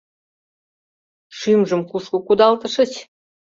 [1.37, 2.91] Шӱмжым кушко кудалтышыч?